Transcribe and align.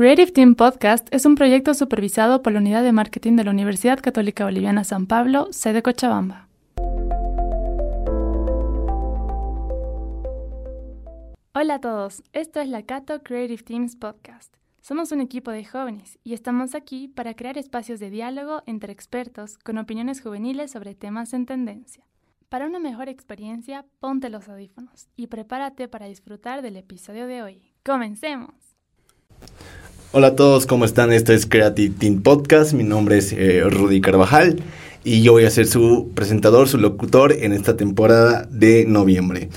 Creative 0.00 0.32
Team 0.32 0.54
Podcast 0.54 1.14
es 1.14 1.26
un 1.26 1.34
proyecto 1.34 1.74
supervisado 1.74 2.42
por 2.42 2.54
la 2.54 2.60
Unidad 2.60 2.82
de 2.82 2.90
Marketing 2.90 3.36
de 3.36 3.44
la 3.44 3.50
Universidad 3.50 4.00
Católica 4.00 4.46
Boliviana 4.46 4.82
San 4.82 5.06
Pablo, 5.06 5.48
sede 5.50 5.82
Cochabamba. 5.82 6.48
Hola 11.52 11.74
a 11.74 11.80
todos, 11.82 12.22
esto 12.32 12.62
es 12.62 12.68
la 12.68 12.82
Cato 12.86 13.22
Creative 13.22 13.62
Teams 13.62 13.94
Podcast. 13.96 14.56
Somos 14.80 15.12
un 15.12 15.20
equipo 15.20 15.50
de 15.50 15.66
jóvenes 15.66 16.18
y 16.24 16.32
estamos 16.32 16.74
aquí 16.74 17.08
para 17.08 17.34
crear 17.34 17.58
espacios 17.58 18.00
de 18.00 18.08
diálogo 18.08 18.62
entre 18.64 18.94
expertos 18.94 19.58
con 19.58 19.76
opiniones 19.76 20.22
juveniles 20.22 20.70
sobre 20.70 20.94
temas 20.94 21.34
en 21.34 21.44
tendencia. 21.44 22.06
Para 22.48 22.64
una 22.64 22.78
mejor 22.78 23.10
experiencia, 23.10 23.84
ponte 23.98 24.30
los 24.30 24.48
audífonos 24.48 25.10
y 25.14 25.26
prepárate 25.26 25.88
para 25.88 26.06
disfrutar 26.06 26.62
del 26.62 26.78
episodio 26.78 27.26
de 27.26 27.42
hoy. 27.42 27.74
¡Comencemos! 27.84 28.69
Hola 30.12 30.26
a 30.26 30.34
todos, 30.34 30.66
¿cómo 30.66 30.84
están? 30.84 31.12
Esto 31.12 31.32
es 31.32 31.46
Creative 31.46 31.94
Team 31.96 32.22
Podcast. 32.22 32.72
Mi 32.72 32.82
nombre 32.82 33.16
es 33.18 33.32
eh, 33.32 33.62
Rudy 33.62 34.00
Carvajal 34.00 34.60
y 35.04 35.22
yo 35.22 35.30
voy 35.30 35.44
a 35.44 35.50
ser 35.50 35.68
su 35.68 36.10
presentador, 36.16 36.68
su 36.68 36.78
locutor 36.78 37.32
en 37.32 37.52
esta 37.52 37.76
temporada 37.76 38.48
de 38.50 38.86
noviembre. 38.86 39.50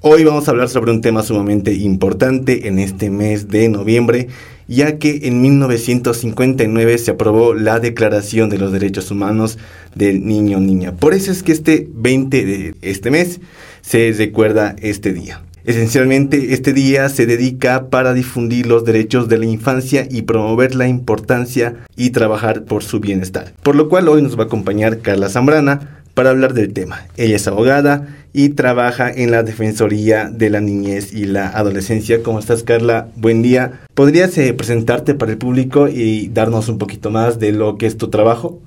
Hoy 0.00 0.24
vamos 0.24 0.48
a 0.48 0.50
hablar 0.50 0.68
sobre 0.68 0.90
un 0.90 1.00
tema 1.00 1.22
sumamente 1.22 1.74
importante 1.74 2.66
en 2.66 2.80
este 2.80 3.08
mes 3.08 3.46
de 3.46 3.68
noviembre, 3.68 4.26
ya 4.66 4.98
que 4.98 5.28
en 5.28 5.40
1959 5.40 6.98
se 6.98 7.12
aprobó 7.12 7.54
la 7.54 7.78
Declaración 7.78 8.50
de 8.50 8.58
los 8.58 8.72
Derechos 8.72 9.12
Humanos 9.12 9.58
del 9.94 10.26
Niño 10.26 10.58
Niña. 10.58 10.96
Por 10.96 11.14
eso 11.14 11.30
es 11.30 11.44
que 11.44 11.52
este 11.52 11.88
20 11.94 12.44
de 12.44 12.74
este 12.82 13.12
mes 13.12 13.40
se 13.80 14.10
recuerda 14.10 14.74
este 14.80 15.12
día. 15.12 15.44
Esencialmente, 15.64 16.52
este 16.52 16.74
día 16.74 17.08
se 17.08 17.24
dedica 17.24 17.88
para 17.88 18.12
difundir 18.12 18.66
los 18.66 18.84
derechos 18.84 19.28
de 19.28 19.38
la 19.38 19.46
infancia 19.46 20.06
y 20.10 20.22
promover 20.22 20.74
la 20.74 20.88
importancia 20.88 21.76
y 21.96 22.10
trabajar 22.10 22.64
por 22.64 22.82
su 22.82 23.00
bienestar. 23.00 23.54
Por 23.62 23.74
lo 23.74 23.88
cual 23.88 24.08
hoy 24.08 24.20
nos 24.20 24.38
va 24.38 24.42
a 24.42 24.46
acompañar 24.46 24.98
Carla 24.98 25.30
Zambrana 25.30 26.02
para 26.12 26.30
hablar 26.30 26.52
del 26.52 26.74
tema. 26.74 27.06
Ella 27.16 27.36
es 27.36 27.48
abogada 27.48 28.08
y 28.34 28.50
trabaja 28.50 29.10
en 29.10 29.30
la 29.30 29.42
Defensoría 29.42 30.28
de 30.28 30.50
la 30.50 30.60
Niñez 30.60 31.14
y 31.14 31.24
la 31.24 31.48
Adolescencia. 31.48 32.22
¿Cómo 32.22 32.40
estás, 32.40 32.62
Carla? 32.62 33.08
Buen 33.16 33.40
día. 33.40 33.80
¿Podrías 33.94 34.36
eh, 34.36 34.52
presentarte 34.52 35.14
para 35.14 35.32
el 35.32 35.38
público 35.38 35.88
y 35.88 36.28
darnos 36.28 36.68
un 36.68 36.76
poquito 36.76 37.10
más 37.10 37.38
de 37.38 37.52
lo 37.52 37.78
que 37.78 37.86
es 37.86 37.96
tu 37.96 38.10
trabajo? 38.10 38.60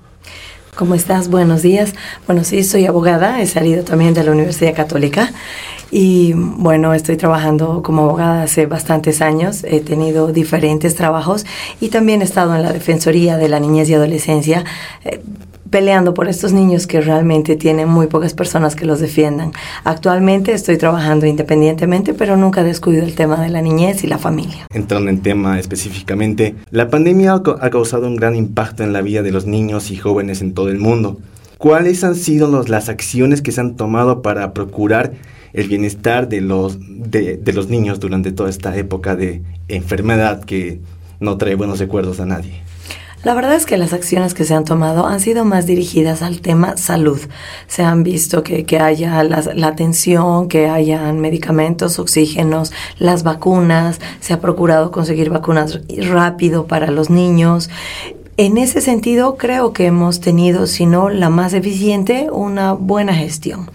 ¿Cómo 0.78 0.94
estás? 0.94 1.30
Buenos 1.30 1.64
días. 1.64 1.96
Bueno, 2.28 2.44
sí, 2.44 2.64
soy 2.64 2.86
abogada, 2.86 3.42
he 3.42 3.48
salido 3.48 3.84
también 3.84 4.14
de 4.14 4.24
la 4.24 4.30
Universidad 4.30 4.76
Católica 4.76 5.32
y 5.90 6.34
bueno, 6.34 6.94
estoy 6.94 7.18
trabajando 7.18 7.82
como 7.82 8.04
abogada 8.04 8.44
hace 8.44 8.68
bastantes 8.68 9.24
años, 9.24 9.64
he 9.64 9.80
tenido 9.80 10.32
diferentes 10.32 10.94
trabajos 10.94 11.48
y 11.82 11.90
también 11.90 12.22
he 12.22 12.26
estado 12.26 12.56
en 12.56 12.62
la 12.62 12.74
Defensoría 12.74 13.38
de 13.38 13.50
la 13.50 13.60
Niñez 13.60 13.90
y 13.90 13.96
Adolescencia. 13.96 14.66
Eh, 15.04 15.20
peleando 15.70 16.14
por 16.14 16.28
estos 16.28 16.54
niños 16.54 16.88
que 16.88 17.02
realmente 17.02 17.56
tienen 17.56 17.90
muy 17.90 18.08
pocas 18.08 18.34
personas 18.34 18.76
que 18.76 18.86
los 18.86 19.00
defiendan. 19.00 19.52
Actualmente 19.84 20.54
estoy 20.54 20.78
trabajando 20.78 21.26
independientemente, 21.26 22.14
pero 22.14 22.38
nunca 22.38 22.64
descuido 22.64 23.04
el 23.04 23.16
tema 23.16 23.42
de 23.42 23.50
la 23.50 23.62
niñez 23.62 24.04
y 24.04 24.08
la 24.08 24.18
familia. 24.18 24.68
Entrando 24.74 25.10
en 25.10 25.22
tema 25.22 25.60
específicamente, 25.60 26.56
la 26.72 26.90
pandemia 26.90 27.34
ha 27.34 27.70
causado 27.70 28.08
un 28.08 28.16
gran 28.16 28.36
impacto 28.36 28.84
en 28.84 28.94
la 28.94 29.02
vida 29.02 29.22
de 29.22 29.32
los 29.32 29.46
niños 29.46 29.92
y 29.92 29.98
jóvenes 29.98 30.42
en 30.42 30.54
todo 30.54 30.70
el 30.70 30.80
mundo. 30.80 31.20
¿Cuáles 31.58 32.04
han 32.04 32.16
sido 32.16 32.64
las 32.68 32.88
acciones 32.88 33.42
que 33.42 33.52
se 33.52 33.62
han 33.62 33.76
tomado 33.76 34.22
para 34.22 34.54
procurar 34.54 35.14
el 35.54 35.68
bienestar 35.68 36.30
de 36.30 36.42
los, 36.42 36.78
de, 36.80 37.38
de 37.38 37.54
los 37.54 37.68
niños 37.70 38.00
durante 38.00 38.32
toda 38.32 38.50
esta 38.50 38.76
época 38.78 39.16
de 39.16 39.42
enfermedad 39.68 40.44
que 40.44 40.80
no 41.20 41.38
trae 41.38 41.56
buenos 41.56 41.80
recuerdos 41.80 42.20
a 42.20 42.26
nadie? 42.28 42.62
La 43.24 43.34
verdad 43.34 43.56
es 43.56 43.66
que 43.66 43.78
las 43.78 43.94
acciones 43.94 44.34
que 44.34 44.46
se 44.46 44.54
han 44.54 44.64
tomado 44.64 45.08
han 45.08 45.20
sido 45.20 45.44
más 45.44 45.66
dirigidas 45.66 46.22
al 46.22 46.40
tema 46.40 46.78
salud. 46.78 47.20
Se 47.68 47.84
han 47.84 48.04
visto 48.04 48.44
que, 48.44 48.64
que 48.64 48.80
haya 48.80 49.24
la, 49.24 49.42
la, 49.54 49.68
atención, 49.68 50.48
que 50.48 50.68
hayan 50.68 51.20
medicamentos, 51.20 51.98
oxígenos, 51.98 52.72
las 53.00 53.24
vacunas, 53.24 54.00
se 54.20 54.34
ha 54.34 54.40
procurado 54.40 54.92
conseguir 54.92 55.30
vacunas 55.30 55.80
rápido 56.10 56.68
para 56.68 56.92
los 56.92 57.10
niños. 57.10 57.70
En 58.40 58.60
ese 58.60 58.82
sentido, 58.82 59.36
creo 59.36 59.74
que 59.74 59.88
hemos 59.88 60.22
tenido, 60.22 60.68
si 60.68 60.86
no 60.86 61.10
la 61.10 61.32
más 61.32 61.56
eficiente, 61.56 62.30
una 62.32 62.74
buena 62.74 63.16
gestión. 63.16 63.72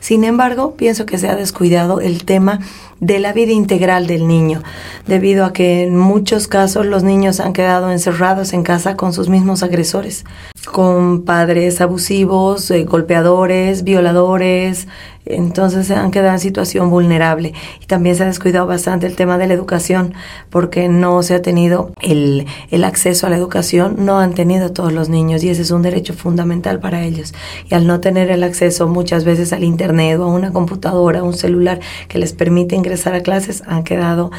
Sin 0.00 0.24
embargo, 0.24 0.74
pienso 0.74 1.04
que 1.04 1.18
se 1.18 1.28
ha 1.28 1.36
descuidado 1.36 2.00
el 2.00 2.24
tema 2.24 2.60
de 2.98 3.18
la 3.18 3.34
vida 3.34 3.52
integral 3.52 4.06
del 4.06 4.26
niño, 4.26 4.62
debido 5.06 5.44
a 5.44 5.52
que 5.52 5.84
en 5.84 5.98
muchos 5.98 6.48
casos 6.48 6.86
los 6.86 7.02
niños 7.02 7.40
han 7.40 7.52
quedado 7.52 7.90
encerrados 7.90 8.54
en 8.54 8.62
casa 8.62 8.96
con 8.96 9.12
sus 9.12 9.28
mismos 9.28 9.62
agresores, 9.62 10.24
con 10.64 11.24
padres 11.26 11.82
abusivos, 11.82 12.70
eh, 12.70 12.84
golpeadores, 12.84 13.84
violadores, 13.84 14.88
entonces 15.26 15.86
se 15.88 15.94
han 15.94 16.10
quedado 16.10 16.32
en 16.32 16.40
situación 16.40 16.90
vulnerable. 16.90 17.52
Y 17.80 17.86
también 17.86 18.16
se 18.16 18.22
ha 18.22 18.26
descuidado 18.26 18.66
bastante 18.66 19.06
el 19.06 19.16
tema 19.16 19.38
de 19.38 19.46
la 19.46 19.54
educación, 19.54 20.14
porque 20.50 20.88
no 20.88 21.22
se 21.22 21.34
ha 21.34 21.42
tenido 21.42 21.92
el, 22.00 22.46
el, 22.70 22.84
acceso 22.84 23.26
a 23.26 23.30
la 23.30 23.36
educación, 23.36 23.96
no 23.98 24.18
han 24.18 24.34
tenido 24.34 24.72
todos 24.72 24.92
los 24.92 25.08
niños 25.08 25.42
y 25.42 25.48
ese 25.48 25.62
es 25.62 25.70
un 25.70 25.82
derecho 25.82 26.14
fundamental 26.14 26.80
para 26.80 27.02
ellos. 27.02 27.34
Y 27.68 27.74
al 27.74 27.86
no 27.86 28.00
tener 28.00 28.30
el 28.30 28.44
acceso 28.44 28.88
muchas 28.88 29.24
veces 29.24 29.52
al 29.52 29.64
Internet 29.64 30.18
o 30.20 30.24
a 30.24 30.28
una 30.28 30.52
computadora, 30.52 31.22
un 31.22 31.34
celular 31.34 31.80
que 32.08 32.18
les 32.18 32.32
permite 32.32 32.76
ingresar 32.76 33.14
a 33.14 33.22
clases, 33.22 33.62
han 33.66 33.84
quedado 33.84 34.30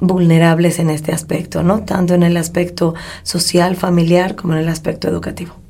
vulnerables 0.00 0.78
en 0.78 0.90
este 0.90 1.12
aspecto, 1.12 1.62
¿no? 1.62 1.80
Tanto 1.84 2.14
en 2.14 2.22
el 2.22 2.36
aspecto 2.36 2.94
social, 3.22 3.76
familiar, 3.76 4.34
como 4.34 4.54
en 4.54 4.60
el 4.60 4.68
aspecto 4.68 5.08
educativo 5.08 5.63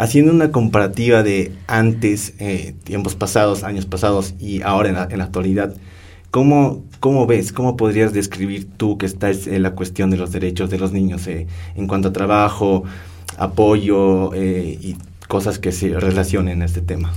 haciendo 0.00 0.32
una 0.32 0.50
comparativa 0.50 1.22
de 1.22 1.52
antes, 1.66 2.32
eh, 2.38 2.74
tiempos 2.84 3.16
pasados, 3.16 3.64
años 3.64 3.84
pasados 3.84 4.34
y 4.40 4.62
ahora 4.62 4.88
en 4.88 4.94
la, 4.94 5.08
en 5.10 5.18
la 5.18 5.24
actualidad, 5.24 5.74
¿cómo, 6.30 6.82
¿cómo, 7.00 7.26
ves, 7.26 7.52
cómo 7.52 7.76
podrías 7.76 8.14
describir 8.14 8.66
tú 8.78 8.96
que 8.96 9.04
está 9.04 9.30
en 9.30 9.62
la 9.62 9.72
cuestión 9.72 10.10
de 10.10 10.16
los 10.16 10.32
derechos 10.32 10.70
de 10.70 10.78
los 10.78 10.92
niños 10.92 11.26
eh, 11.26 11.46
en 11.74 11.86
cuanto 11.86 12.08
a 12.08 12.12
trabajo, 12.14 12.84
apoyo 13.36 14.32
eh, 14.32 14.78
y 14.80 14.96
cosas 15.28 15.58
que 15.58 15.70
se 15.70 15.90
relacionen 15.90 16.62
a 16.62 16.64
este 16.64 16.80
tema? 16.80 17.12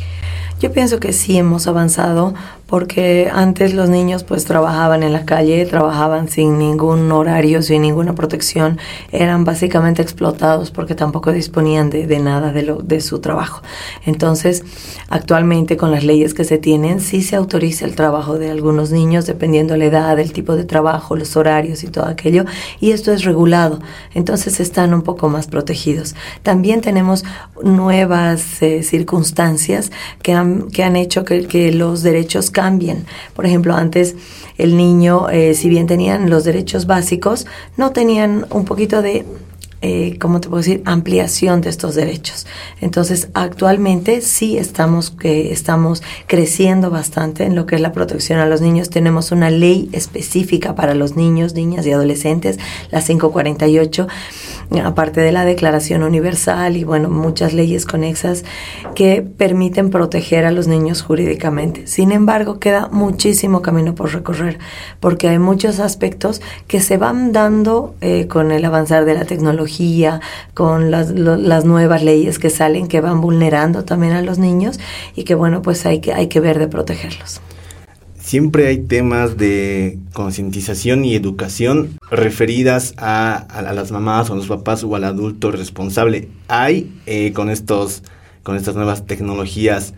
Yo 0.60 0.72
pienso 0.72 1.00
que 1.00 1.14
sí 1.14 1.38
hemos 1.38 1.68
avanzado 1.68 2.34
porque 2.74 3.30
antes 3.32 3.76
los 3.76 3.88
niños 3.88 4.24
pues 4.24 4.46
trabajaban 4.46 5.04
en 5.04 5.14
la 5.14 5.26
calle, 5.26 5.64
trabajaban 5.68 6.28
sin 6.28 6.58
ningún 6.58 7.12
horario, 7.12 7.62
sin 7.62 7.84
ninguna 7.84 8.16
protección, 8.16 8.80
eran 9.12 9.46
básicamente 9.46 10.02
explotados 10.02 10.72
porque 10.72 10.96
tampoco 10.96 11.32
disponían 11.32 11.92
de, 11.92 12.08
de 12.08 12.18
nada 12.18 12.52
de, 12.52 12.64
lo, 12.64 12.78
de 12.78 13.00
su 13.00 13.20
trabajo. 13.20 13.62
Entonces, 14.08 14.64
actualmente 15.10 15.78
con 15.78 15.92
las 15.92 16.04
leyes 16.04 16.34
que 16.34 16.46
se 16.46 16.58
tienen, 16.58 17.00
sí 17.00 17.22
se 17.22 17.36
autoriza 17.36 17.86
el 17.86 17.96
trabajo 17.96 18.40
de 18.40 18.50
algunos 18.50 18.92
niños 18.92 19.28
dependiendo 19.28 19.78
la 19.78 19.86
edad, 19.86 20.20
el 20.20 20.34
tipo 20.34 20.56
de 20.56 20.64
trabajo, 20.64 21.16
los 21.16 21.36
horarios 21.36 21.84
y 21.84 21.88
todo 21.90 22.06
aquello, 22.06 22.46
y 22.80 22.90
esto 22.90 23.12
es 23.12 23.24
regulado, 23.24 23.82
entonces 24.16 24.60
están 24.60 24.96
un 24.96 25.04
poco 25.04 25.30
más 25.30 25.46
protegidos. 25.46 26.16
También 26.42 26.82
tenemos 26.82 27.24
nuevas 27.62 28.64
eh, 28.64 28.82
circunstancias 28.82 29.92
que 30.24 30.34
han 30.34 30.43
que 30.72 30.84
han 30.84 30.96
hecho 30.96 31.26
que, 31.26 31.48
que 31.48 31.72
los 31.72 32.04
derechos 32.04 32.50
cambien. 32.50 33.06
Por 33.36 33.46
ejemplo, 33.46 33.74
antes 33.76 34.16
el 34.58 34.78
niño, 34.78 35.30
eh, 35.30 35.54
si 35.54 35.70
bien 35.70 35.88
tenían 35.88 36.30
los 36.30 36.44
derechos 36.44 36.86
básicos, 36.86 37.46
no 37.78 37.92
tenían 37.92 38.46
un 38.52 38.66
poquito 38.66 39.02
de 39.02 39.26
eh, 39.86 40.18
¿cómo 40.18 40.40
te 40.40 40.48
puedo 40.48 40.62
decir?, 40.62 40.82
ampliación 40.86 41.60
de 41.60 41.70
estos 41.70 41.94
derechos. 41.94 42.48
Entonces, 42.80 43.28
actualmente 43.34 44.22
sí 44.22 44.58
estamos, 44.58 45.14
eh, 45.24 45.50
estamos 45.52 46.02
creciendo 46.26 46.90
bastante 46.90 47.44
en 47.44 47.54
lo 47.54 47.66
que 47.66 47.76
es 47.76 47.82
la 47.82 47.92
protección 47.92 48.40
a 48.40 48.46
los 48.46 48.62
niños. 48.62 48.90
Tenemos 48.90 49.34
una 49.34 49.50
ley 49.50 49.90
específica 49.92 50.74
para 50.74 50.94
los 50.96 51.18
niños, 51.18 51.54
niñas 51.54 51.86
y 51.86 51.92
adolescentes, 51.92 52.60
la 52.92 53.02
548, 53.02 54.08
aparte 54.86 55.20
de 55.20 55.34
la 55.34 55.44
Declaración 55.44 56.04
Universal 56.04 56.78
y, 56.78 56.86
bueno, 56.86 57.10
muchas 57.10 57.52
leyes 57.52 57.86
conexas 57.86 58.46
que 58.96 59.22
permiten 59.22 59.90
proteger 59.90 60.46
a 60.46 60.52
los 60.52 60.66
niños 60.68 61.02
jurídicamente. 61.02 61.88
Sin 61.88 62.14
embargo, 62.14 62.58
queda 62.58 62.88
muchísimo 62.90 63.62
camino 63.62 63.96
por 63.96 64.14
recorrer, 64.14 64.60
porque 65.02 65.28
hay 65.28 65.40
muchos 65.40 65.82
aspectos 65.82 66.42
que 66.68 66.80
se 66.80 66.96
van 66.96 67.34
dando 67.34 67.96
eh, 68.00 68.28
con 68.28 68.54
el 68.54 68.64
avanzar 68.64 69.04
de 69.04 69.16
la 69.16 69.26
tecnología 69.26 69.73
con 70.54 70.92
las, 70.92 71.12
las, 71.12 71.66
nuevas 71.66 72.04
leyes 72.04 72.40
que 72.40 72.50
salen 72.50 72.88
que 72.88 73.02
van 73.02 73.22
vulnerando 73.22 73.84
también 73.84 74.14
a 74.14 74.22
los 74.22 74.38
niños 74.38 74.80
y 75.16 75.24
que 75.24 75.36
bueno, 75.36 75.62
pues 75.62 75.86
hay 75.86 76.00
que, 76.00 76.14
hay 76.14 76.28
que 76.28 76.40
ver 76.40 76.60
de 76.60 76.68
protegerlos. 76.68 77.42
Siempre 78.20 78.68
hay 78.68 78.78
temas 78.78 79.38
de 79.38 80.00
concientización 80.14 81.04
y 81.04 81.16
educación 81.16 81.98
referidas 82.10 82.94
a, 82.98 83.36
a, 83.36 83.74
las 83.74 83.92
mamás 83.92 84.30
o 84.30 84.34
a 84.34 84.36
los 84.38 84.48
papás 84.48 84.84
o 84.84 84.96
al 84.96 85.04
adulto 85.04 85.52
responsable. 85.52 86.30
Hay 86.48 86.92
eh, 87.06 87.34
con, 87.34 87.50
estos, 87.50 88.04
con 88.42 88.56
estas 88.56 88.76
nuevas 88.76 89.06
tecnologías 89.06 89.94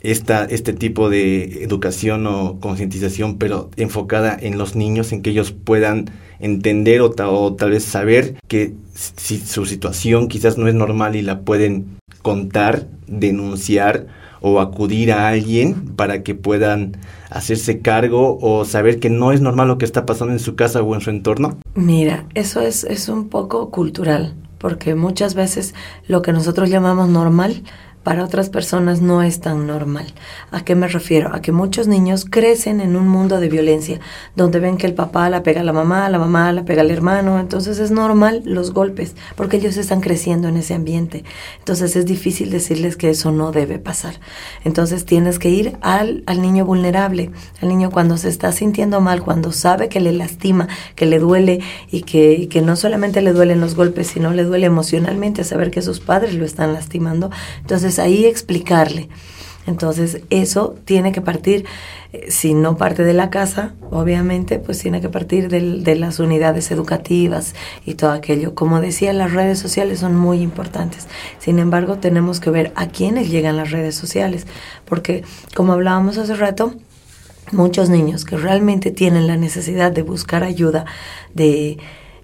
esta, 0.00 0.44
este 0.44 0.72
tipo 0.72 1.10
de 1.10 1.62
educación 1.62 2.26
o 2.26 2.58
concientización, 2.60 3.38
pero 3.38 3.70
enfocada 3.76 4.36
en 4.38 4.58
los 4.58 4.76
niños, 4.76 5.12
en 5.12 5.22
que 5.22 5.30
ellos 5.30 5.52
puedan 5.52 6.10
entender 6.38 7.00
o, 7.02 7.12
o 7.18 7.54
tal 7.54 7.70
vez 7.70 7.84
saber 7.84 8.36
que 8.48 8.74
si 8.94 9.38
su 9.38 9.66
situación 9.66 10.28
quizás 10.28 10.56
no 10.58 10.68
es 10.68 10.74
normal 10.74 11.16
y 11.16 11.22
la 11.22 11.40
pueden 11.40 11.98
contar, 12.22 12.86
denunciar 13.06 14.06
o 14.40 14.60
acudir 14.60 15.12
a 15.12 15.28
alguien 15.28 15.94
para 15.96 16.22
que 16.22 16.34
puedan 16.34 16.96
hacerse 17.28 17.80
cargo 17.80 18.38
o 18.40 18.64
saber 18.64 18.98
que 18.98 19.10
no 19.10 19.32
es 19.32 19.40
normal 19.40 19.68
lo 19.68 19.78
que 19.78 19.84
está 19.84 20.06
pasando 20.06 20.32
en 20.32 20.40
su 20.40 20.56
casa 20.56 20.82
o 20.82 20.94
en 20.94 21.00
su 21.00 21.10
entorno? 21.10 21.58
Mira, 21.74 22.24
eso 22.34 22.60
es, 22.60 22.84
es 22.84 23.08
un 23.08 23.28
poco 23.28 23.70
cultural, 23.70 24.34
porque 24.58 24.94
muchas 24.94 25.34
veces 25.34 25.74
lo 26.08 26.22
que 26.22 26.32
nosotros 26.32 26.70
llamamos 26.70 27.08
normal 27.08 27.62
para 28.02 28.24
otras 28.24 28.48
personas 28.48 29.02
no 29.02 29.22
es 29.22 29.40
tan 29.40 29.66
normal. 29.66 30.06
¿A 30.50 30.64
qué 30.64 30.74
me 30.74 30.88
refiero? 30.88 31.34
A 31.34 31.42
que 31.42 31.52
muchos 31.52 31.86
niños 31.86 32.24
crecen 32.24 32.80
en 32.80 32.96
un 32.96 33.06
mundo 33.06 33.40
de 33.40 33.48
violencia, 33.48 34.00
donde 34.36 34.58
ven 34.58 34.78
que 34.78 34.86
el 34.86 34.94
papá 34.94 35.28
la 35.28 35.42
pega 35.42 35.60
a 35.60 35.64
la 35.64 35.72
mamá, 35.72 36.08
la 36.08 36.18
mamá 36.18 36.50
la 36.52 36.64
pega 36.64 36.80
al 36.80 36.90
hermano, 36.90 37.38
entonces 37.38 37.78
es 37.78 37.90
normal 37.90 38.42
los 38.44 38.72
golpes, 38.72 39.14
porque 39.36 39.58
ellos 39.58 39.76
están 39.76 40.00
creciendo 40.00 40.48
en 40.48 40.56
ese 40.56 40.74
ambiente. 40.74 41.24
Entonces 41.58 41.94
es 41.94 42.06
difícil 42.06 42.50
decirles 42.50 42.96
que 42.96 43.10
eso 43.10 43.32
no 43.32 43.52
debe 43.52 43.78
pasar. 43.78 44.14
Entonces 44.64 45.04
tienes 45.04 45.38
que 45.38 45.50
ir 45.50 45.76
al, 45.82 46.22
al 46.26 46.40
niño 46.40 46.64
vulnerable, 46.64 47.30
al 47.60 47.68
niño 47.68 47.90
cuando 47.90 48.16
se 48.16 48.30
está 48.30 48.50
sintiendo 48.52 49.00
mal, 49.02 49.22
cuando 49.22 49.52
sabe 49.52 49.88
que 49.88 50.00
le 50.00 50.12
lastima, 50.12 50.68
que 50.94 51.04
le 51.04 51.18
duele 51.18 51.60
y 51.90 52.02
que, 52.02 52.32
y 52.32 52.46
que 52.46 52.62
no 52.62 52.76
solamente 52.76 53.20
le 53.20 53.32
duelen 53.32 53.60
los 53.60 53.74
golpes, 53.74 54.06
sino 54.06 54.32
le 54.32 54.44
duele 54.44 54.66
emocionalmente 54.66 55.44
saber 55.44 55.70
que 55.70 55.82
sus 55.82 56.00
padres 56.00 56.34
lo 56.34 56.46
están 56.46 56.72
lastimando. 56.72 57.30
Entonces 57.60 57.89
ahí 57.98 58.26
explicarle. 58.26 59.08
Entonces 59.66 60.22
eso 60.30 60.74
tiene 60.84 61.12
que 61.12 61.20
partir, 61.20 61.66
eh, 62.12 62.30
si 62.30 62.54
no 62.54 62.76
parte 62.76 63.04
de 63.04 63.12
la 63.12 63.30
casa, 63.30 63.74
obviamente, 63.90 64.58
pues 64.58 64.78
tiene 64.78 65.00
que 65.00 65.08
partir 65.08 65.48
de 65.48 65.94
las 65.96 66.18
unidades 66.18 66.70
educativas 66.70 67.54
y 67.84 67.94
todo 67.94 68.10
aquello. 68.10 68.54
Como 68.54 68.80
decía, 68.80 69.12
las 69.12 69.32
redes 69.32 69.58
sociales 69.58 70.00
son 70.00 70.16
muy 70.16 70.40
importantes. 70.40 71.06
Sin 71.38 71.58
embargo, 71.58 71.98
tenemos 71.98 72.40
que 72.40 72.50
ver 72.50 72.72
a 72.74 72.88
quiénes 72.88 73.30
llegan 73.30 73.56
las 73.56 73.70
redes 73.70 73.94
sociales, 73.94 74.46
porque 74.86 75.24
como 75.54 75.74
hablábamos 75.74 76.16
hace 76.18 76.34
rato, 76.34 76.74
muchos 77.52 77.90
niños 77.90 78.24
que 78.24 78.36
realmente 78.36 78.90
tienen 78.90 79.26
la 79.26 79.36
necesidad 79.36 79.92
de 79.92 80.02
buscar 80.02 80.42
ayuda, 80.42 80.86
de, 81.34 81.78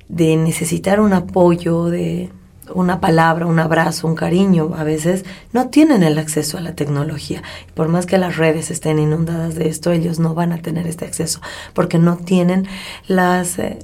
de 0.08 0.36
necesitar 0.36 1.00
un 1.00 1.12
apoyo, 1.12 1.86
de 1.86 2.30
una 2.74 3.00
palabra, 3.00 3.46
un 3.46 3.58
abrazo, 3.58 4.06
un 4.06 4.14
cariño, 4.14 4.72
a 4.76 4.84
veces 4.84 5.24
no 5.52 5.68
tienen 5.68 6.02
el 6.02 6.18
acceso 6.18 6.58
a 6.58 6.60
la 6.60 6.74
tecnología. 6.74 7.42
Por 7.74 7.88
más 7.88 8.06
que 8.06 8.18
las 8.18 8.36
redes 8.36 8.70
estén 8.70 8.98
inundadas 8.98 9.54
de 9.54 9.68
esto, 9.68 9.92
ellos 9.92 10.18
no 10.18 10.34
van 10.34 10.52
a 10.52 10.58
tener 10.58 10.86
este 10.86 11.04
acceso 11.04 11.40
porque 11.74 11.98
no 11.98 12.16
tienen 12.16 12.66
las... 13.06 13.58
Eh, 13.58 13.78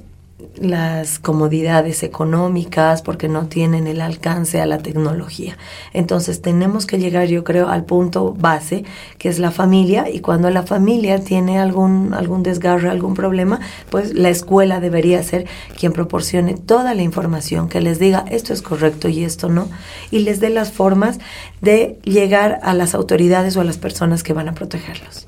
las 0.55 1.19
comodidades 1.19 2.03
económicas, 2.03 3.01
porque 3.01 3.27
no 3.27 3.47
tienen 3.47 3.87
el 3.87 4.01
alcance 4.01 4.61
a 4.61 4.65
la 4.65 4.79
tecnología. 4.79 5.57
Entonces 5.93 6.41
tenemos 6.41 6.85
que 6.85 6.99
llegar, 6.99 7.27
yo 7.27 7.43
creo, 7.43 7.69
al 7.69 7.85
punto 7.85 8.33
base, 8.33 8.83
que 9.17 9.29
es 9.29 9.39
la 9.39 9.51
familia, 9.51 10.09
y 10.09 10.19
cuando 10.19 10.49
la 10.49 10.63
familia 10.63 11.23
tiene 11.23 11.59
algún, 11.59 12.13
algún 12.13 12.43
desgarre, 12.43 12.89
algún 12.89 13.13
problema, 13.13 13.59
pues 13.89 14.13
la 14.13 14.29
escuela 14.29 14.79
debería 14.79 15.21
ser 15.23 15.45
quien 15.77 15.93
proporcione 15.93 16.55
toda 16.55 16.93
la 16.93 17.01
información, 17.01 17.69
que 17.69 17.81
les 17.81 17.99
diga 17.99 18.25
esto 18.29 18.53
es 18.53 18.61
correcto 18.61 19.09
y 19.09 19.23
esto 19.23 19.49
no, 19.49 19.67
y 20.11 20.19
les 20.19 20.39
dé 20.39 20.49
las 20.49 20.71
formas 20.71 21.19
de 21.61 21.97
llegar 22.03 22.59
a 22.63 22.73
las 22.73 22.95
autoridades 22.95 23.55
o 23.57 23.61
a 23.61 23.63
las 23.63 23.77
personas 23.77 24.23
que 24.23 24.33
van 24.33 24.49
a 24.49 24.53
protegerlos. 24.53 25.27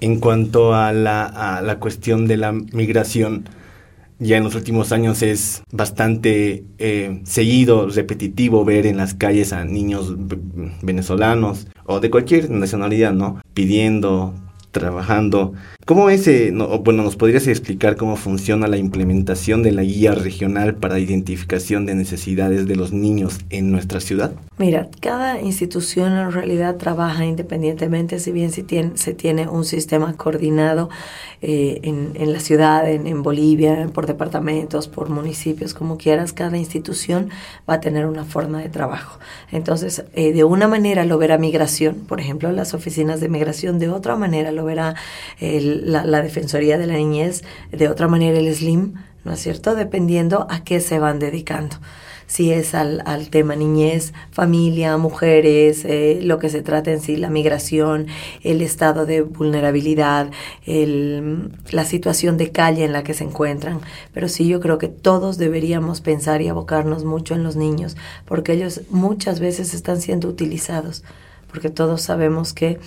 En 0.00 0.18
cuanto 0.18 0.74
a 0.74 0.92
la, 0.92 1.24
a 1.24 1.60
la 1.60 1.78
cuestión 1.78 2.26
de 2.26 2.38
la 2.38 2.52
migración, 2.52 3.48
ya 4.20 4.36
en 4.36 4.44
los 4.44 4.54
últimos 4.54 4.92
años 4.92 5.22
es 5.22 5.62
bastante 5.72 6.64
eh, 6.78 7.20
seguido, 7.24 7.88
repetitivo 7.88 8.64
ver 8.64 8.86
en 8.86 8.98
las 8.98 9.14
calles 9.14 9.52
a 9.52 9.64
niños 9.64 10.14
venezolanos 10.82 11.66
o 11.86 12.00
de 12.00 12.10
cualquier 12.10 12.50
nacionalidad, 12.50 13.12
¿no? 13.12 13.40
Pidiendo 13.54 14.34
trabajando. 14.70 15.52
¿Cómo 15.84 16.10
es, 16.10 16.28
eh, 16.28 16.52
bueno, 16.82 17.02
nos 17.02 17.16
podrías 17.16 17.46
explicar 17.48 17.96
cómo 17.96 18.16
funciona 18.16 18.68
la 18.68 18.76
implementación 18.76 19.62
de 19.62 19.72
la 19.72 19.82
guía 19.82 20.14
regional 20.14 20.76
para 20.76 20.98
identificación 20.98 21.86
de 21.86 21.94
necesidades 21.94 22.68
de 22.68 22.76
los 22.76 22.92
niños 22.92 23.40
en 23.50 23.72
nuestra 23.72 24.00
ciudad? 24.00 24.32
Mira, 24.58 24.88
cada 25.00 25.40
institución 25.40 26.12
en 26.12 26.32
realidad 26.32 26.76
trabaja 26.76 27.24
independientemente, 27.24 28.18
si 28.18 28.30
bien 28.30 28.52
se 28.52 28.62
tiene, 29.14 29.48
un 29.48 29.64
sistema 29.64 30.12
coordinado 30.16 30.90
eh, 31.40 31.80
en, 31.82 32.32
la 32.32 32.40
ciudad, 32.40 32.88
en, 32.88 33.06
en, 33.06 33.22
Bolivia, 33.22 33.88
por 33.92 34.06
departamentos, 34.06 34.86
por 34.86 35.08
municipios, 35.08 35.72
como 35.72 35.96
quieras, 35.96 36.32
cada 36.34 36.58
institución 36.58 37.30
va 37.68 37.74
a 37.74 37.80
tener 37.80 38.06
una 38.06 38.24
forma 38.24 38.60
de 38.60 38.68
trabajo. 38.68 39.18
Entonces, 39.50 40.04
eh, 40.12 40.32
de 40.32 40.44
una 40.44 40.68
manera 40.68 41.04
lo 41.04 41.16
verá 41.16 41.38
migración, 41.38 41.94
por 42.06 42.20
ejemplo, 42.20 42.52
las 42.52 42.74
oficinas 42.74 43.20
de 43.20 43.28
migración, 43.28 43.78
de 43.78 43.88
otra 43.88 44.14
manera 44.16 44.52
lo 44.52 44.59
verá 44.64 44.94
la, 45.40 46.04
la, 46.04 46.22
Defensoría 46.22 46.78
de 46.78 46.86
la 46.86 46.94
Niñez, 46.94 47.42
de 47.70 47.88
otra 47.88 48.08
manera 48.08 48.38
el 48.38 48.54
SLIM, 48.54 48.94
¿no 49.24 49.32
es 49.32 49.40
cierto? 49.40 49.74
Dependiendo 49.74 50.46
a 50.50 50.64
qué 50.64 50.80
se 50.80 50.98
van 50.98 51.18
dedicando 51.18 51.76
si 52.30 52.52
es 52.52 52.76
al, 52.76 53.02
al, 53.06 53.28
tema 53.28 53.56
niñez, 53.56 54.12
familia, 54.30 54.96
mujeres, 54.96 55.84
eh, 55.84 56.20
lo 56.22 56.38
que 56.38 56.48
se 56.48 56.62
trata 56.62 56.92
en 56.92 57.00
sí, 57.00 57.16
la 57.16 57.28
migración, 57.28 58.06
el 58.44 58.62
estado 58.62 59.04
de 59.04 59.22
vulnerabilidad, 59.22 60.30
el, 60.64 61.50
la 61.72 61.84
situación 61.84 62.36
de 62.36 62.52
calle 62.52 62.84
en 62.84 62.92
la 62.92 63.02
que 63.02 63.14
se 63.14 63.24
encuentran. 63.24 63.80
Pero 64.14 64.28
sí 64.28 64.46
yo 64.46 64.60
creo 64.60 64.78
que 64.78 64.86
todos 64.86 65.38
deberíamos 65.38 66.02
pensar 66.02 66.40
y 66.40 66.46
abocarnos 66.46 67.04
mucho 67.04 67.34
en 67.34 67.42
los 67.42 67.56
niños, 67.56 67.96
porque 68.26 68.52
ellos 68.52 68.82
muchas 68.90 69.40
veces 69.40 69.74
están 69.74 70.00
siendo 70.00 70.28
utilizados, 70.28 71.02
porque 71.50 71.68
todos 71.68 72.00
sabemos 72.00 72.52
que 72.52 72.78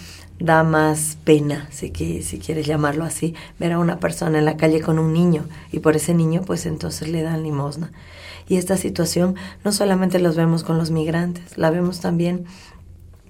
da 0.43 0.63
más 0.63 1.17
pena, 1.23 1.69
si, 1.71 1.93
si 2.21 2.37
quieres 2.37 2.67
llamarlo 2.67 3.05
así, 3.05 3.33
ver 3.59 3.71
a 3.71 3.79
una 3.79 4.01
persona 4.01 4.39
en 4.39 4.45
la 4.45 4.57
calle 4.57 4.81
con 4.81 4.99
un 4.99 5.13
niño 5.13 5.45
y 5.71 5.79
por 5.79 5.95
ese 5.95 6.13
niño 6.13 6.41
pues 6.45 6.65
entonces 6.65 7.07
le 7.07 7.21
dan 7.23 7.43
limosna. 7.43 7.93
Y 8.49 8.57
esta 8.57 8.75
situación 8.75 9.35
no 9.63 9.71
solamente 9.71 10.19
los 10.19 10.35
vemos 10.35 10.65
con 10.65 10.77
los 10.77 10.91
migrantes, 10.91 11.57
la 11.57 11.69
vemos 11.69 12.01
también 12.01 12.43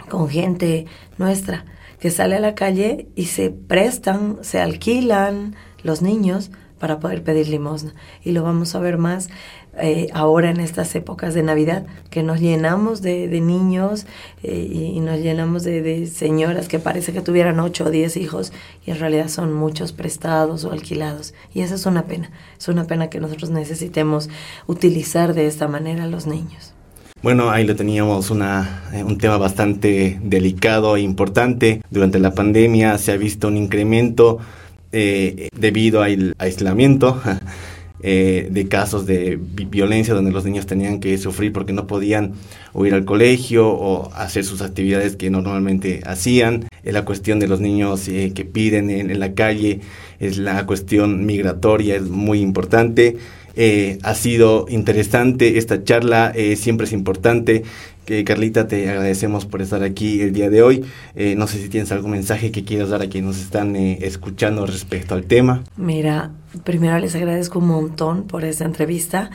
con 0.10 0.28
gente 0.28 0.88
nuestra 1.20 1.66
que 2.00 2.10
sale 2.10 2.36
a 2.36 2.40
la 2.40 2.56
calle 2.56 3.08
y 3.16 3.26
se 3.26 3.52
prestan, 3.52 4.40
se 4.42 4.60
alquilan 4.60 5.56
los 5.84 6.02
niños 6.02 6.50
para 6.84 7.00
poder 7.00 7.24
pedir 7.24 7.48
limosna. 7.48 7.94
Y 8.26 8.34
lo 8.34 8.44
vamos 8.44 8.76
a 8.76 8.80
ver 8.80 8.98
más 8.98 9.30
eh, 9.80 10.10
ahora 10.12 10.50
en 10.50 10.60
estas 10.60 10.94
épocas 10.96 11.34
de 11.34 11.42
Navidad, 11.42 11.86
que 12.10 12.24
nos 12.24 12.42
llenamos 12.42 13.02
de, 13.02 13.30
niños 13.40 14.06
eh, 14.44 14.70
y, 14.70 15.00
nos 15.00 15.22
llenamos 15.22 15.64
de, 15.64 16.06
señoras 16.08 16.68
que 16.68 16.80
parece 16.80 17.14
que 17.14 17.22
tuvieran 17.22 17.62
ocho 17.62 17.86
o 17.86 17.90
diez 17.90 18.18
hijos 18.18 18.52
y 18.86 18.92
en 18.92 19.00
realidad 19.00 19.30
son 19.30 19.54
muchos 19.54 19.94
prestados 19.94 20.66
o 20.66 20.74
alquilados. 20.74 21.34
Y 21.54 21.62
eso 21.62 21.76
es 21.76 21.86
una 21.86 22.04
pena, 22.04 22.32
es 22.60 22.68
una 22.68 22.84
pena 22.84 23.10
que 23.10 23.22
nosotros 23.22 23.50
necesitemos 23.50 24.30
utilizar 24.68 25.34
de 25.34 25.48
esta 25.48 25.70
manera 25.70 26.04
a 26.04 26.08
los 26.08 26.28
niños. 26.28 26.74
Bueno, 27.22 27.50
ahí 27.50 27.66
lo 27.66 27.78
teníamos 27.78 28.30
una, 28.30 28.90
eh, 28.92 29.06
un 29.06 29.18
tema 29.18 29.38
bastante 29.38 30.20
delicado 30.22 30.98
e 30.98 31.00
importante. 31.00 31.82
Durante 31.90 32.20
la 32.20 32.34
pandemia 32.34 32.98
se 32.98 33.14
ha 33.14 33.16
visto 33.16 33.48
un 33.48 33.56
incremento 33.56 34.40
debido 34.94 36.02
al 36.02 36.36
aislamiento 36.38 37.22
Eh, 38.06 38.50
de 38.52 38.68
casos 38.68 39.06
de 39.06 39.40
violencia 39.40 40.14
donde 40.14 40.32
los 40.32 40.44
niños 40.44 40.66
tenían 40.66 41.00
que 41.00 41.18
sufrir 41.18 41.54
porque 41.54 41.72
no 41.72 41.88
podían 41.88 42.34
o 42.74 42.86
ir 42.86 42.94
al 42.94 43.06
colegio 43.06 43.70
o 43.70 44.12
hacer 44.14 44.44
sus 44.44 44.62
actividades 44.62 45.16
que 45.16 45.30
normalmente 45.30 46.02
hacían. 46.06 46.68
Es 46.84 46.94
la 46.94 47.06
cuestión 47.06 47.40
de 47.40 47.48
los 47.48 47.62
niños 47.62 48.10
eh, 48.10 48.34
que 48.36 48.44
piden 48.44 48.90
en, 48.90 49.18
la 49.22 49.34
calle, 49.36 49.80
es 50.20 50.38
la 50.38 50.66
cuestión 50.66 51.26
migratoria, 51.26 51.96
es 51.96 52.10
muy 52.10 52.42
importante. 52.42 53.16
Eh, 53.56 54.00
ha 54.04 54.16
sido 54.16 54.66
interesante 54.68 55.58
esta 55.58 55.86
charla, 55.86 56.34
siempre 56.58 56.88
es 56.88 56.92
importante. 56.92 57.64
Que 58.06 58.24
Carlita, 58.24 58.68
te 58.68 58.90
agradecemos 58.90 59.46
por 59.46 59.62
estar 59.62 59.84
aquí 59.84 60.22
el 60.22 60.34
día 60.34 60.50
de 60.50 60.62
hoy. 60.62 60.86
no 61.38 61.48
sé 61.48 61.62
si 61.62 61.70
tienes 61.70 61.92
algún 61.92 62.12
mensaje 62.12 62.52
que 62.52 62.64
quieras 62.64 62.90
dar 62.90 63.02
a 63.02 63.10
quienes 63.10 63.36
nos 63.36 63.40
están 63.40 63.76
escuchando 63.76 64.66
respecto 64.66 65.16
al 65.16 65.24
tema. 65.24 65.64
Mira, 65.78 66.32
primero 66.64 66.98
les 67.00 67.16
agradezco 67.16 67.60
un 67.60 67.68
montón 67.68 68.24
por 68.24 68.44
esta 68.46 68.66
entrevista 68.66 69.32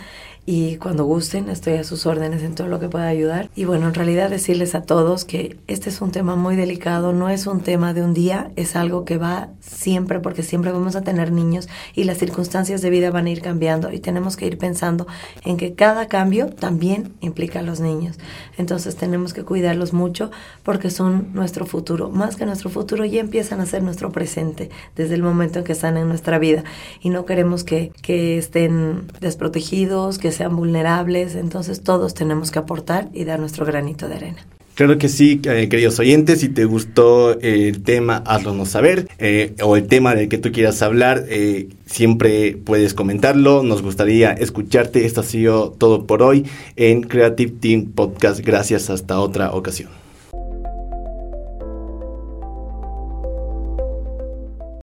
y 0.51 0.77
cuando 0.77 1.05
gusten 1.05 1.51
estoy 1.51 1.75
a 1.75 1.85
sus 1.85 2.07
órdenes 2.07 2.43
en 2.43 2.55
todo 2.55 2.69
lo 2.69 2.81
que 2.81 2.89
pueda 2.89 3.07
ayudar. 3.07 3.51
Y 3.55 3.67
bueno, 3.67 3.87
en 3.87 3.93
realidad 3.93 4.31
decirles 4.31 4.75
a 4.75 4.81
todos 4.81 5.27
que 5.27 5.59
este 5.67 5.91
es 5.91 6.01
un 6.01 6.11
tema 6.11 6.37
muy 6.37 6.57
delicado, 6.57 7.13
no 7.13 7.29
es 7.29 7.47
un 7.47 7.61
tema 7.61 7.93
de 7.93 8.03
un 8.03 8.15
día, 8.15 8.51
es 8.57 8.75
algo 8.75 9.05
que 9.05 9.19
va 9.19 9.51
siempre 9.61 10.21
porque 10.21 10.43
siempre 10.43 10.73
vamos 10.73 10.97
a 10.97 11.03
tener 11.03 11.33
niños 11.33 11.69
y 11.95 12.05
las 12.05 12.17
circunstancias 12.17 12.81
de 12.81 12.89
vida 12.89 13.11
van 13.11 13.27
a 13.27 13.31
ir 13.31 13.43
cambiando 13.43 13.93
y 13.93 13.99
tenemos 13.99 14.39
que 14.39 14.47
ir 14.47 14.57
pensando 14.57 15.07
en 15.45 15.59
que 15.59 15.75
cada 15.75 16.09
cambio 16.09 16.47
también 16.47 17.13
implica 17.21 17.59
a 17.59 17.63
los 17.63 17.81
niños. 17.81 18.17
Entonces 18.57 18.97
tenemos 18.97 19.35
que 19.35 19.45
cuidarlos 19.45 19.93
mucho 19.93 20.31
porque 20.63 20.89
son 20.89 21.35
nuestro 21.35 21.67
futuro. 21.67 22.09
Más 22.09 22.37
que 22.37 22.47
nuestro 22.47 22.71
futuro 22.71 23.05
ya 23.05 23.21
empiezan 23.21 23.61
a 23.61 23.67
ser 23.67 23.83
nuestro 23.83 24.13
presente 24.13 24.71
desde 24.97 25.15
el 25.15 25.23
momento 25.23 25.59
en 25.59 25.67
que 25.67 25.73
están 25.73 25.99
en 25.99 26.09
nuestra 26.09 26.39
vida 26.39 26.65
no 27.09 27.25
queremos 27.25 27.65
que, 27.65 27.93
que 28.03 28.39
estén 28.39 29.07
desprotegidos, 29.21 30.19
que 30.19 30.33
sean 30.33 30.57
vulnerables, 30.57 31.35
entonces 31.35 31.83
todos 31.83 32.15
tenemos 32.15 32.51
que 32.51 32.59
aportar 32.59 33.09
y 33.13 33.25
dar 33.25 33.41
nuestro 33.41 33.65
granito 33.65 34.09
de 34.09 34.15
arena. 34.15 34.47
Claro 34.79 34.97
que 34.97 35.09
sí, 35.09 35.41
eh, 35.43 35.69
queridos 35.69 35.99
oyentes, 35.99 36.39
si 36.39 36.49
te 36.49 36.65
gustó 36.65 37.37
el 37.41 37.83
tema, 37.83 38.23
hazlo 38.25 38.65
saber, 38.65 39.09
eh, 39.19 39.57
o 39.61 39.77
el 39.77 39.89
tema 39.89 40.15
del 40.15 40.29
que 40.29 40.39
tú 40.39 40.53
quieras 40.53 40.83
hablar, 40.83 41.25
eh, 41.29 41.69
siempre 41.87 42.57
puedes 42.57 42.95
comentarlo, 42.95 43.65
nos 43.65 43.83
gustaría 43.83 44.31
escucharte, 44.31 45.05
esto 45.05 45.23
ha 45.23 45.25
sido 45.25 45.73
todo 45.73 46.07
por 46.07 46.23
hoy 46.23 46.45
en 46.77 47.03
Creative 47.03 47.55
Team 47.59 47.87
Podcast, 47.87 48.39
gracias, 48.39 48.89
hasta 48.89 49.19
otra 49.19 49.51
ocasión. 49.51 49.91